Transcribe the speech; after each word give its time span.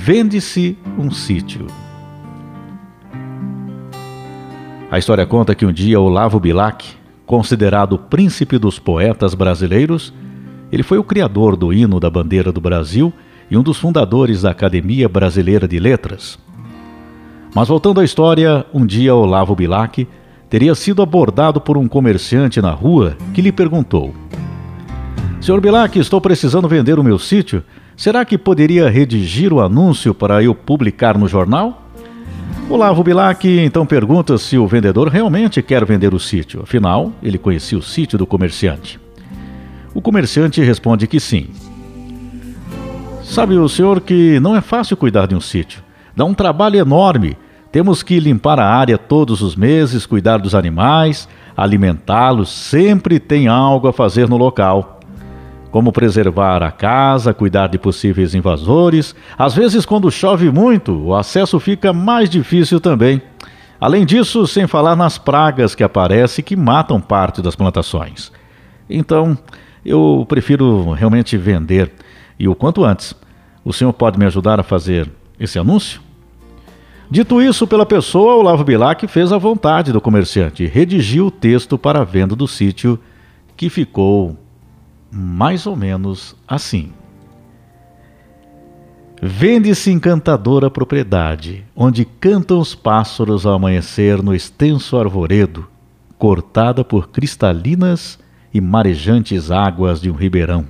Vende-se 0.00 0.78
um 0.96 1.10
sítio. 1.10 1.66
A 4.90 4.96
história 4.96 5.26
conta 5.26 5.54
que 5.54 5.66
um 5.66 5.72
dia 5.72 6.00
Olavo 6.00 6.40
Bilac, 6.40 6.86
considerado 7.26 7.94
o 7.94 7.98
príncipe 7.98 8.58
dos 8.58 8.78
poetas 8.78 9.34
brasileiros, 9.34 10.14
ele 10.72 10.82
foi 10.82 10.98
o 10.98 11.04
criador 11.04 11.56
do 11.56 11.72
hino 11.74 12.00
da 12.00 12.08
bandeira 12.08 12.50
do 12.52 12.60
Brasil 12.60 13.12
e 13.50 13.56
um 13.56 13.62
dos 13.62 13.76
fundadores 13.76 14.42
da 14.42 14.50
Academia 14.50 15.08
Brasileira 15.08 15.68
de 15.68 15.78
Letras. 15.78 16.38
Mas 17.54 17.68
voltando 17.68 18.00
à 18.00 18.04
história, 18.04 18.64
um 18.72 18.86
dia 18.86 19.14
Olavo 19.14 19.54
Bilac 19.54 20.06
teria 20.48 20.74
sido 20.74 21.02
abordado 21.02 21.60
por 21.60 21.76
um 21.76 21.88
comerciante 21.88 22.62
na 22.62 22.70
rua 22.70 23.16
que 23.34 23.42
lhe 23.42 23.52
perguntou: 23.52 24.14
Senhor 25.40 25.60
Bilac, 25.60 25.98
estou 25.98 26.20
precisando 26.20 26.68
vender 26.68 26.98
o 26.98 27.04
meu 27.04 27.18
sítio. 27.18 27.62
Será 27.98 28.24
que 28.24 28.38
poderia 28.38 28.88
redigir 28.88 29.52
o 29.52 29.60
anúncio 29.60 30.14
para 30.14 30.40
eu 30.40 30.54
publicar 30.54 31.18
no 31.18 31.26
jornal? 31.26 31.82
Olavo 32.70 33.02
Bilac 33.02 33.44
então 33.44 33.84
pergunta 33.84 34.38
se 34.38 34.56
o 34.56 34.68
vendedor 34.68 35.08
realmente 35.08 35.60
quer 35.60 35.84
vender 35.84 36.14
o 36.14 36.20
sítio. 36.20 36.62
Afinal, 36.62 37.10
ele 37.20 37.36
conhecia 37.38 37.76
o 37.76 37.82
sítio 37.82 38.16
do 38.16 38.24
comerciante. 38.24 39.00
O 39.92 40.00
comerciante 40.00 40.62
responde 40.62 41.08
que 41.08 41.18
sim. 41.18 41.48
Sabe 43.24 43.58
o 43.58 43.68
senhor 43.68 44.00
que 44.00 44.38
não 44.38 44.54
é 44.54 44.60
fácil 44.60 44.96
cuidar 44.96 45.26
de 45.26 45.34
um 45.34 45.40
sítio. 45.40 45.82
Dá 46.14 46.24
um 46.24 46.34
trabalho 46.34 46.78
enorme. 46.78 47.36
Temos 47.72 48.04
que 48.04 48.20
limpar 48.20 48.60
a 48.60 48.66
área 48.76 48.96
todos 48.96 49.42
os 49.42 49.56
meses, 49.56 50.06
cuidar 50.06 50.38
dos 50.38 50.54
animais, 50.54 51.28
alimentá-los, 51.56 52.48
sempre 52.48 53.18
tem 53.18 53.48
algo 53.48 53.88
a 53.88 53.92
fazer 53.92 54.28
no 54.28 54.36
local. 54.36 54.97
Como 55.70 55.92
preservar 55.92 56.62
a 56.62 56.70
casa, 56.70 57.34
cuidar 57.34 57.66
de 57.66 57.78
possíveis 57.78 58.34
invasores. 58.34 59.14
Às 59.36 59.54
vezes, 59.54 59.84
quando 59.84 60.10
chove 60.10 60.50
muito, 60.50 60.92
o 60.92 61.14
acesso 61.14 61.60
fica 61.60 61.92
mais 61.92 62.30
difícil 62.30 62.80
também. 62.80 63.20
Além 63.80 64.04
disso, 64.04 64.46
sem 64.46 64.66
falar 64.66 64.96
nas 64.96 65.18
pragas 65.18 65.74
que 65.74 65.84
aparecem 65.84 66.44
que 66.44 66.56
matam 66.56 67.00
parte 67.00 67.40
das 67.42 67.54
plantações. 67.54 68.32
Então, 68.88 69.38
eu 69.84 70.24
prefiro 70.28 70.92
realmente 70.92 71.36
vender 71.36 71.92
e 72.38 72.48
o 72.48 72.54
quanto 72.54 72.84
antes. 72.84 73.14
O 73.64 73.72
senhor 73.72 73.92
pode 73.92 74.18
me 74.18 74.24
ajudar 74.24 74.58
a 74.58 74.62
fazer 74.62 75.10
esse 75.38 75.58
anúncio? 75.58 76.00
Dito 77.10 77.40
isso 77.40 77.66
pela 77.66 77.86
pessoa, 77.86 78.34
o 78.34 78.42
Lavo 78.42 78.64
Bilac 78.64 79.06
fez 79.06 79.32
a 79.32 79.38
vontade 79.38 79.92
do 79.92 80.00
comerciante 80.00 80.64
e 80.64 80.66
redigiu 80.66 81.26
o 81.26 81.30
texto 81.30 81.78
para 81.78 82.00
a 82.00 82.04
venda 82.04 82.36
do 82.36 82.46
sítio, 82.46 82.98
que 83.56 83.70
ficou 83.70 84.36
mais 85.10 85.66
ou 85.66 85.76
menos 85.76 86.36
assim. 86.46 86.92
Vende-se 89.20 89.90
encantadora 89.90 90.70
propriedade, 90.70 91.64
onde 91.74 92.04
cantam 92.04 92.60
os 92.60 92.74
pássaros 92.74 93.44
ao 93.44 93.54
amanhecer 93.54 94.22
no 94.22 94.34
extenso 94.34 94.96
arvoredo, 94.96 95.68
cortada 96.16 96.84
por 96.84 97.08
cristalinas 97.08 98.18
e 98.54 98.60
marejantes 98.60 99.50
águas 99.50 100.00
de 100.00 100.10
um 100.10 100.14
ribeirão. 100.14 100.66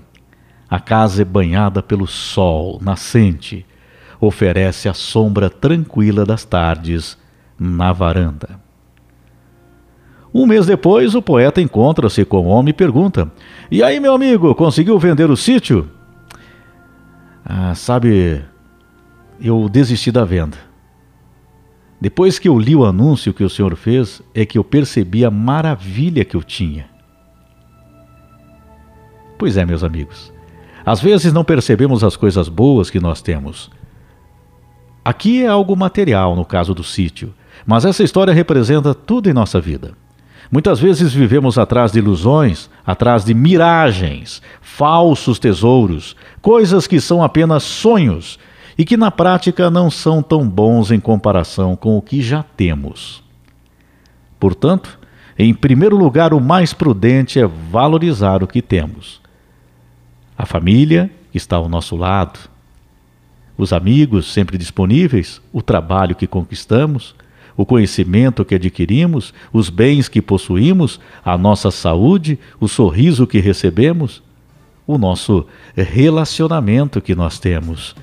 A 0.68 0.80
casa 0.80 1.22
é 1.22 1.24
banhada 1.24 1.82
pelo 1.82 2.06
sol 2.06 2.78
nascente, 2.80 3.66
oferece 4.20 4.88
a 4.88 4.94
sombra 4.94 5.50
tranquila 5.50 6.24
das 6.24 6.44
tardes 6.44 7.18
na 7.58 7.92
varanda. 7.92 8.67
Um 10.38 10.46
mês 10.46 10.66
depois, 10.66 11.16
o 11.16 11.20
poeta 11.20 11.60
encontra-se 11.60 12.24
com 12.24 12.46
o 12.46 12.46
homem 12.46 12.70
e 12.70 12.72
pergunta: 12.72 13.28
E 13.68 13.82
aí, 13.82 13.98
meu 13.98 14.14
amigo, 14.14 14.54
conseguiu 14.54 14.96
vender 14.96 15.28
o 15.28 15.36
sítio? 15.36 15.90
Ah, 17.44 17.74
sabe, 17.74 18.40
eu 19.40 19.68
desisti 19.68 20.12
da 20.12 20.24
venda. 20.24 20.56
Depois 22.00 22.38
que 22.38 22.48
eu 22.48 22.56
li 22.56 22.76
o 22.76 22.84
anúncio 22.84 23.34
que 23.34 23.42
o 23.42 23.50
senhor 23.50 23.74
fez, 23.74 24.22
é 24.32 24.46
que 24.46 24.56
eu 24.56 24.62
percebi 24.62 25.24
a 25.24 25.30
maravilha 25.30 26.24
que 26.24 26.36
eu 26.36 26.44
tinha. 26.44 26.88
Pois 29.36 29.56
é, 29.56 29.66
meus 29.66 29.82
amigos. 29.82 30.32
Às 30.86 31.00
vezes 31.00 31.32
não 31.32 31.42
percebemos 31.42 32.04
as 32.04 32.16
coisas 32.16 32.48
boas 32.48 32.90
que 32.90 33.00
nós 33.00 33.20
temos. 33.20 33.72
Aqui 35.04 35.42
é 35.42 35.48
algo 35.48 35.74
material 35.74 36.36
no 36.36 36.44
caso 36.44 36.72
do 36.74 36.84
sítio, 36.84 37.34
mas 37.66 37.84
essa 37.84 38.04
história 38.04 38.32
representa 38.32 38.94
tudo 38.94 39.28
em 39.28 39.32
nossa 39.32 39.60
vida. 39.60 39.94
Muitas 40.50 40.80
vezes 40.80 41.12
vivemos 41.12 41.58
atrás 41.58 41.92
de 41.92 41.98
ilusões, 41.98 42.70
atrás 42.86 43.24
de 43.24 43.34
miragens, 43.34 44.40
falsos 44.62 45.38
tesouros, 45.38 46.16
coisas 46.40 46.86
que 46.86 47.00
são 47.00 47.22
apenas 47.22 47.62
sonhos 47.62 48.38
e 48.76 48.84
que 48.84 48.96
na 48.96 49.10
prática 49.10 49.70
não 49.70 49.90
são 49.90 50.22
tão 50.22 50.48
bons 50.48 50.90
em 50.90 51.00
comparação 51.00 51.76
com 51.76 51.98
o 51.98 52.02
que 52.02 52.22
já 52.22 52.42
temos. 52.42 53.22
Portanto, 54.40 54.98
em 55.38 55.52
primeiro 55.52 55.96
lugar, 55.96 56.32
o 56.32 56.40
mais 56.40 56.72
prudente 56.72 57.38
é 57.38 57.46
valorizar 57.46 58.42
o 58.42 58.46
que 58.46 58.62
temos 58.62 59.20
a 60.38 60.46
família 60.46 61.10
que 61.32 61.36
está 61.36 61.56
ao 61.56 61.68
nosso 61.68 61.96
lado, 61.96 62.38
os 63.56 63.72
amigos 63.72 64.32
sempre 64.32 64.56
disponíveis, 64.56 65.42
o 65.52 65.60
trabalho 65.60 66.14
que 66.14 66.28
conquistamos, 66.28 67.16
o 67.58 67.66
conhecimento 67.66 68.44
que 68.44 68.54
adquirimos, 68.54 69.34
os 69.52 69.68
bens 69.68 70.08
que 70.08 70.22
possuímos, 70.22 71.00
a 71.24 71.36
nossa 71.36 71.72
saúde, 71.72 72.38
o 72.60 72.68
sorriso 72.68 73.26
que 73.26 73.40
recebemos, 73.40 74.22
o 74.86 74.96
nosso 74.96 75.44
relacionamento 75.76 77.00
que 77.00 77.16
nós 77.16 77.40
temos, 77.40 77.96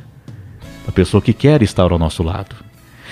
a 0.86 0.92
pessoa 0.92 1.22
que 1.22 1.32
quer 1.32 1.62
estar 1.62 1.90
ao 1.90 1.98
nosso 1.98 2.22
lado. 2.22 2.54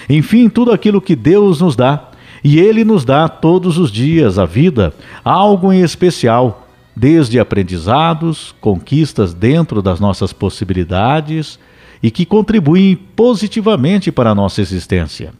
Enfim, 0.10 0.50
tudo 0.50 0.74
aquilo 0.74 1.00
que 1.02 1.16
Deus 1.16 1.62
nos 1.62 1.78
dá. 1.78 2.10
E 2.44 2.60
Ele 2.60 2.84
nos 2.84 3.06
dá 3.06 3.30
todos 3.30 3.78
os 3.78 3.90
dias 3.90 4.38
a 4.38 4.44
vida, 4.44 4.94
algo 5.24 5.72
em 5.72 5.80
especial 5.80 6.68
desde 6.94 7.40
aprendizados, 7.40 8.54
conquistas 8.60 9.34
dentro 9.34 9.82
das 9.82 9.98
nossas 9.98 10.34
possibilidades 10.34 11.58
e 12.04 12.12
que 12.12 12.26
contribuem 12.26 12.98
positivamente 12.98 14.12
para 14.12 14.32
a 14.32 14.36
nossa 14.36 14.60
existência. 14.60 15.34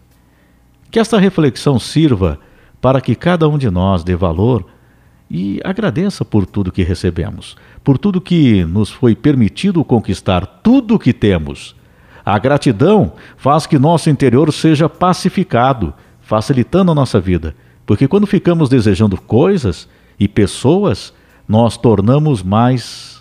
Que 0.94 1.00
esta 1.00 1.18
reflexão 1.18 1.80
sirva 1.80 2.38
para 2.80 3.02
que 3.02 3.16
cada 3.16 3.50
um 3.50 3.58
de 3.58 3.68
nós 3.68 4.04
dê 4.04 4.16
valor 4.16 4.64
e 5.28 5.60
agradeça 5.64 6.24
por 6.24 6.46
tudo 6.46 6.72
que 6.72 6.84
recebemos, 6.84 7.56
por 7.84 7.98
tudo 7.98 8.22
que 8.22 8.64
nos 8.64 8.92
foi 8.92 9.16
permitido 9.16 9.84
conquistar, 9.84 10.46
tudo 10.46 11.00
que 11.00 11.12
temos. 11.12 11.76
A 12.24 12.38
gratidão 12.38 13.14
faz 13.36 13.66
que 13.66 13.80
nosso 13.80 14.08
interior 14.08 14.54
seja 14.54 14.88
pacificado, 14.88 15.96
facilitando 16.22 16.92
a 16.92 16.96
nossa 16.96 17.20
vida, 17.20 17.56
porque 17.88 18.08
quando 18.08 18.28
ficamos 18.28 18.70
desejando 18.70 19.20
coisas 19.20 19.90
e 20.20 20.28
pessoas, 20.28 21.12
nós 21.48 21.76
tornamos 21.76 22.44
mais 22.44 23.13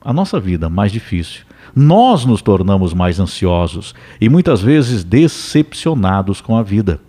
a 0.00 0.12
nossa 0.12 0.40
vida 0.40 0.68
mais 0.68 0.90
difícil. 0.92 1.42
Nós 1.74 2.24
nos 2.24 2.42
tornamos 2.42 2.94
mais 2.94 3.20
ansiosos 3.20 3.94
e 4.20 4.28
muitas 4.28 4.60
vezes 4.60 5.04
decepcionados 5.04 6.40
com 6.40 6.56
a 6.56 6.62
vida. 6.62 7.00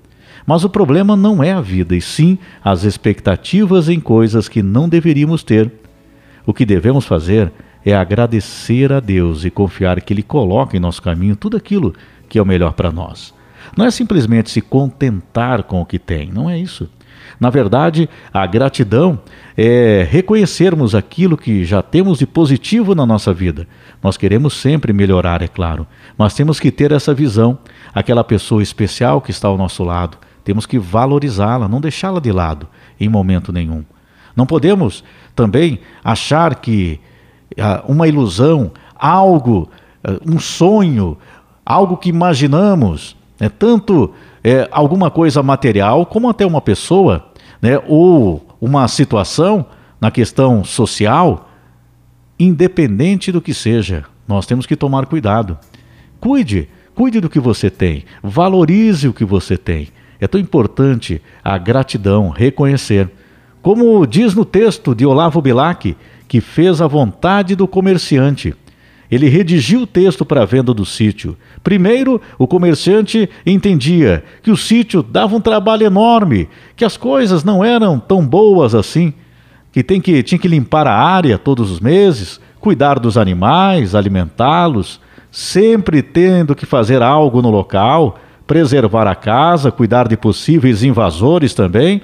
Mas 0.46 0.63
o 0.63 0.69
problema 0.69 1.16
não 1.16 1.44
é 1.44 1.52
a 1.52 1.62
vida, 1.62 1.96
e 1.96 2.02
sim 2.02 2.38
as 2.63 2.84
expectativas 2.84 3.88
em 3.88 4.00
coisas 4.00 4.47
que 4.47 4.62
não 4.62 4.90
deveríamos 4.90 5.44
ter. 5.44 5.72
O 6.46 6.53
que 6.53 6.66
devemos 6.66 7.06
fazer 7.06 7.52
é 7.85 7.96
agradecer 7.96 8.91
a 8.91 9.00
Deus 9.00 9.46
e 9.46 9.50
confiar 9.50 10.02
que 10.02 10.13
Ele 10.13 10.23
coloca 10.23 10.75
em 10.75 10.79
nosso 10.79 11.02
caminho 11.02 11.35
tudo 11.35 11.58
aquilo 11.58 11.94
que 12.28 12.38
é 12.38 12.41
o 12.41 12.46
melhor 12.46 12.73
para 12.73 12.91
nós. 12.91 13.34
Não 13.78 13.85
é 13.85 13.91
simplesmente 13.91 14.50
se 14.50 14.62
contentar 14.62 15.63
com 15.63 15.81
o 15.81 15.85
que 15.85 16.00
tem, 16.00 16.31
não 16.31 16.50
é 16.50 16.58
isso. 16.58 16.90
Na 17.40 17.50
verdade, 17.50 18.09
a 18.34 18.46
gratidão 18.46 19.19
é 19.58 20.08
reconhecermos 20.09 20.96
aquilo 20.96 21.38
que 21.38 21.66
já 21.66 21.81
temos 21.81 22.19
de 22.19 22.25
positivo 22.25 22.96
na 22.96 23.06
nossa 23.06 23.34
vida. 23.34 23.68
Nós 24.02 24.18
queremos 24.18 24.53
sempre 24.53 24.94
melhorar, 24.94 25.41
é 25.41 25.47
claro, 25.47 25.88
mas 26.18 26.34
temos 26.34 26.59
que 26.59 26.72
ter 26.72 26.91
essa 26.91 27.14
visão, 27.14 27.58
aquela 27.94 28.23
pessoa 28.23 28.64
especial 28.64 29.22
que 29.22 29.32
está 29.32 29.47
ao 29.47 29.58
nosso 29.58 29.84
lado. 29.84 30.17
Temos 30.44 30.66
que 30.66 30.79
valorizá-la, 30.79 31.67
não 31.67 31.79
deixá-la 31.79 32.20
de 32.20 32.32
lado 32.32 32.67
em 33.00 33.08
momento 33.08 33.53
nenhum. 33.53 33.84
Não 34.35 34.46
podemos 34.46 35.03
também 35.35 35.79
achar 36.03 36.55
que 36.55 37.00
ah, 37.59 37.84
uma 37.88 38.08
ilusão, 38.08 38.72
algo, 38.96 39.70
ah, 40.03 40.17
um 40.26 40.40
sonho, 40.40 41.17
algo 41.66 41.97
que 41.97 42.09
imaginamos, 42.09 43.16
é 43.40 43.50
tanto 43.50 44.14
é, 44.44 44.67
alguma 44.72 45.09
coisa 45.09 45.41
material 45.44 46.05
como 46.05 46.29
até 46.29 46.46
uma 46.46 46.61
pessoa 46.61 47.30
né, 47.61 47.79
ou 47.87 48.46
uma 48.59 48.87
situação 48.87 49.66
na 49.99 50.09
questão 50.09 50.63
social, 50.63 51.49
independente 52.40 53.31
do 53.31 53.41
que 53.41 53.53
seja, 53.53 54.05
nós 54.28 54.46
temos 54.46 54.66
que 54.66 54.75
tomar 54.75 55.05
cuidado. 55.05 55.58
Cuide, 56.19 56.67
cuide 56.96 57.19
do 57.19 57.29
que 57.29 57.40
você 57.40 57.69
tem, 57.69 58.05
valorize 58.23 59.08
o 59.08 59.13
que 59.13 59.25
você 59.25 59.58
tem. 59.58 59.90
É 60.19 60.28
tão 60.28 60.40
importante 60.40 61.22
a 61.43 61.58
gratidão, 61.58 62.29
reconhecer. 62.29 63.09
Como 63.61 64.05
diz 64.05 64.34
no 64.34 64.46
texto 64.46 64.96
de 64.96 65.05
Olavo 65.05 65.41
Bilac, 65.41 65.96
que 66.28 66.41
fez 66.41 66.81
a 66.81 66.87
vontade 66.87 67.55
do 67.55 67.67
comerciante. 67.67 68.55
Ele 69.11 69.28
redigiu 69.28 69.81
o 69.81 69.87
texto 69.87 70.23
para 70.23 70.43
a 70.43 70.46
venda 70.46 70.73
do 70.73 70.85
sítio. 70.85 71.35
Primeiro, 71.61 72.22
o 72.40 72.47
comerciante 72.47 73.29
entendia 73.46 74.23
que 74.41 74.49
o 74.49 74.55
sítio 74.55 75.03
dava 75.03 75.35
um 75.35 75.41
trabalho 75.41 75.85
enorme, 75.85 76.47
que 76.78 76.85
as 76.85 76.96
coisas 76.96 77.43
não 77.43 77.61
eram 77.61 77.99
tão 77.99 78.25
boas 78.25 78.73
assim, 78.73 79.13
que, 79.69 79.84
tem 79.84 79.99
que 79.99 80.23
tinha 80.23 80.40
que 80.40 80.47
limpar 80.47 80.87
a 80.87 80.96
área 80.96 81.37
todos 81.37 81.69
os 81.69 81.81
meses, 81.81 82.40
cuidar 82.61 82.99
dos 82.99 83.17
animais, 83.17 83.96
alimentá-los, 83.96 85.02
sempre 85.29 86.02
tendo 86.02 86.55
que 86.55 86.66
fazer 86.66 87.02
algo 87.02 87.41
no 87.41 87.49
local, 87.49 88.17
preservar 88.47 89.07
a 89.07 89.16
casa, 89.16 89.72
cuidar 89.72 90.07
de 90.07 90.16
possíveis 90.16 90.84
invasores 90.84 91.53
também. 91.53 92.02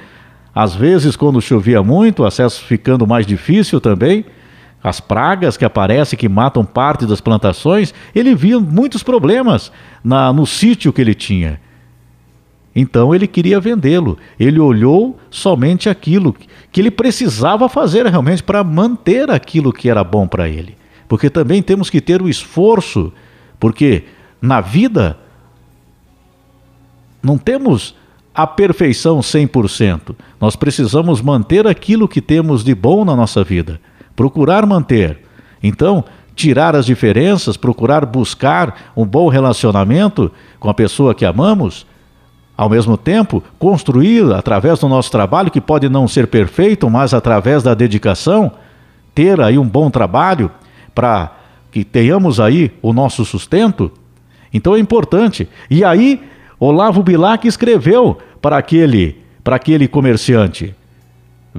Às 0.53 0.75
vezes, 0.75 1.15
quando 1.15 1.41
chovia 1.41 1.81
muito, 1.81 2.23
o 2.23 2.25
acesso 2.25 2.63
ficando 2.63 3.07
mais 3.07 3.25
difícil 3.25 3.79
também 3.79 4.25
as 4.87 4.99
pragas 4.99 5.57
que 5.57 5.65
aparecem, 5.65 6.17
que 6.17 6.29
matam 6.29 6.63
parte 6.63 7.05
das 7.05 7.21
plantações, 7.21 7.93
ele 8.13 8.35
via 8.35 8.59
muitos 8.59 9.03
problemas 9.03 9.71
na, 10.03 10.31
no 10.31 10.45
sítio 10.45 10.93
que 10.93 11.01
ele 11.01 11.13
tinha. 11.13 11.59
Então 12.75 13.13
ele 13.13 13.27
queria 13.27 13.59
vendê-lo. 13.59 14.17
Ele 14.39 14.59
olhou 14.59 15.19
somente 15.29 15.89
aquilo 15.89 16.35
que 16.71 16.79
ele 16.79 16.91
precisava 16.91 17.67
fazer 17.67 18.05
realmente 18.05 18.43
para 18.43 18.63
manter 18.63 19.31
aquilo 19.31 19.73
que 19.73 19.89
era 19.89 20.03
bom 20.03 20.27
para 20.27 20.47
ele. 20.47 20.77
Porque 21.07 21.29
também 21.29 21.61
temos 21.63 21.89
que 21.89 21.99
ter 21.99 22.21
o 22.21 22.29
esforço, 22.29 23.11
porque 23.59 24.03
na 24.41 24.61
vida 24.61 25.17
não 27.23 27.37
temos 27.37 27.95
a 28.35 28.45
perfeição 28.45 29.19
100%. 29.19 30.15
Nós 30.39 30.55
precisamos 30.55 31.21
manter 31.21 31.65
aquilo 31.65 32.07
que 32.07 32.21
temos 32.21 32.63
de 32.63 32.75
bom 32.75 33.03
na 33.03 33.15
nossa 33.15 33.43
vida 33.43 33.81
procurar 34.17 34.65
manter. 34.65 35.19
Então, 35.63 36.03
tirar 36.35 36.75
as 36.75 36.85
diferenças, 36.85 37.55
procurar 37.55 38.05
buscar 38.05 38.91
um 38.97 39.05
bom 39.05 39.29
relacionamento 39.29 40.31
com 40.59 40.69
a 40.69 40.73
pessoa 40.73 41.15
que 41.15 41.23
amamos, 41.23 41.85
ao 42.57 42.67
mesmo 42.67 42.97
tempo, 42.97 43.43
construir 43.59 44.33
através 44.33 44.79
do 44.79 44.89
nosso 44.89 45.11
trabalho, 45.11 45.51
que 45.51 45.61
pode 45.61 45.87
não 45.87 46.07
ser 46.07 46.27
perfeito, 46.27 46.89
mas 46.89 47.13
através 47.13 47.61
da 47.61 47.75
dedicação, 47.75 48.51
ter 49.13 49.39
aí 49.39 49.57
um 49.57 49.67
bom 49.67 49.89
trabalho 49.89 50.51
para 50.95 51.31
que 51.71 51.83
tenhamos 51.83 52.39
aí 52.39 52.71
o 52.81 52.91
nosso 52.91 53.23
sustento. 53.23 53.91
Então 54.51 54.75
é 54.75 54.79
importante. 54.79 55.47
E 55.69 55.83
aí, 55.83 56.23
Olavo 56.59 57.03
Bilac 57.03 57.47
escreveu 57.47 58.17
para 58.41 58.57
aquele, 58.57 59.21
para 59.43 59.57
aquele 59.57 59.87
comerciante: 59.87 60.73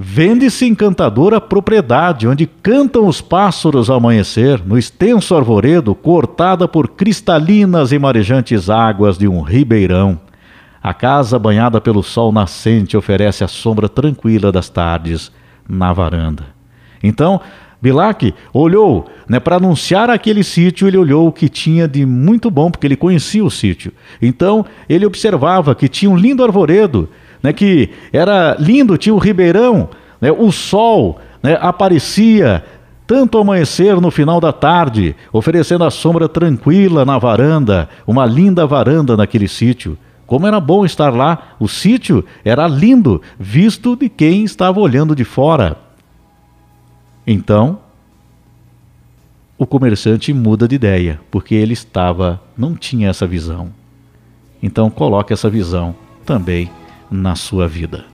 Vende-se 0.01 0.65
encantadora 0.65 1.41
propriedade, 1.41 2.25
onde 2.25 2.47
cantam 2.47 3.05
os 3.05 3.19
pássaros 3.19 3.89
ao 3.89 3.97
amanhecer, 3.97 4.65
no 4.65 4.77
extenso 4.77 5.35
arvoredo, 5.35 5.93
cortada 5.93 6.69
por 6.69 6.87
cristalinas 6.87 7.91
e 7.91 7.99
marejantes 7.99 8.69
águas 8.69 9.17
de 9.17 9.27
um 9.27 9.41
ribeirão. 9.41 10.17
A 10.81 10.93
casa, 10.93 11.37
banhada 11.37 11.81
pelo 11.81 12.01
sol 12.01 12.31
nascente, 12.31 12.95
oferece 12.95 13.43
a 13.43 13.47
sombra 13.49 13.89
tranquila 13.89 14.53
das 14.53 14.69
tardes 14.69 15.33
na 15.67 15.91
varanda. 15.91 16.45
Então, 17.03 17.41
Bilac 17.81 18.33
olhou, 18.53 19.09
né, 19.27 19.37
para 19.37 19.57
anunciar 19.57 20.09
aquele 20.09 20.45
sítio, 20.45 20.87
ele 20.87 20.97
olhou 20.97 21.27
o 21.27 21.33
que 21.33 21.49
tinha 21.49 21.89
de 21.89 22.05
muito 22.05 22.49
bom, 22.49 22.71
porque 22.71 22.87
ele 22.87 22.95
conhecia 22.95 23.43
o 23.43 23.51
sítio. 23.51 23.91
Então, 24.21 24.65
ele 24.87 25.05
observava 25.05 25.75
que 25.75 25.89
tinha 25.89 26.09
um 26.09 26.15
lindo 26.15 26.41
arvoredo, 26.41 27.09
né, 27.41 27.53
que 27.53 27.89
era 28.11 28.55
lindo, 28.59 28.97
tinha 28.97 29.13
o 29.13 29.19
ribeirão, 29.19 29.89
né, 30.19 30.31
o 30.31 30.51
sol 30.51 31.19
né, 31.41 31.57
aparecia 31.61 32.63
tanto 33.07 33.39
amanhecer 33.39 33.99
no 33.99 34.11
final 34.11 34.39
da 34.39 34.53
tarde, 34.53 35.15
oferecendo 35.33 35.83
a 35.83 35.89
sombra 35.89 36.29
tranquila 36.29 37.03
na 37.03 37.17
varanda, 37.17 37.89
uma 38.05 38.23
linda 38.23 38.67
varanda 38.67 39.17
naquele 39.17 39.47
sítio. 39.47 39.97
Como 40.27 40.45
era 40.45 40.59
bom 40.59 40.85
estar 40.85 41.11
lá, 41.11 41.55
o 41.59 41.67
sítio 41.67 42.23
era 42.45 42.67
lindo, 42.67 43.19
visto 43.39 43.95
de 43.95 44.09
quem 44.09 44.43
estava 44.43 44.79
olhando 44.79 45.15
de 45.15 45.23
fora. 45.23 45.75
Então, 47.25 47.79
o 49.57 49.65
comerciante 49.65 50.31
muda 50.31 50.67
de 50.67 50.75
ideia, 50.75 51.19
porque 51.31 51.55
ele 51.55 51.73
estava, 51.73 52.39
não 52.55 52.75
tinha 52.75 53.09
essa 53.09 53.25
visão. 53.25 53.69
Então, 54.61 54.87
coloque 54.91 55.33
essa 55.33 55.49
visão 55.49 55.95
também 56.23 56.69
na 57.11 57.35
sua 57.35 57.67
vida. 57.67 58.05